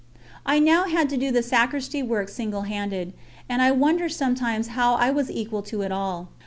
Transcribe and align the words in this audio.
I 0.47 0.57
now 0.57 0.85
had 0.85 1.09
to 1.11 1.15
do 1.17 1.29
the 1.31 1.43
Sacristy 1.43 2.01
work 2.01 2.27
single 2.29 2.63
handed, 2.63 3.13
and 3.47 3.61
I 3.61 3.69
wonder 3.69 4.09
sometimes 4.09 4.69
how 4.69 4.95
I 4.95 5.11
was 5.11 5.29
equal 5.29 5.61
to 5.61 5.83
it 5.83 5.91
all. 5.91 6.29